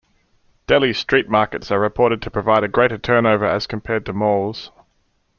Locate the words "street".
0.97-1.29